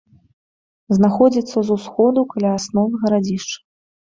Знаходзіцца 0.97 1.57
з 1.67 1.75
усходу 1.75 2.25
каля 2.33 2.49
асновы 2.61 2.93
гарадзішча. 3.05 3.57